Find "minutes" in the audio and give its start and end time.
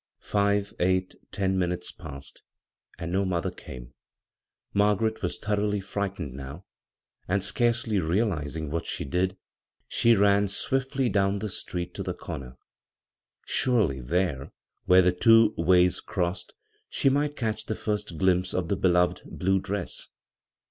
1.59-1.91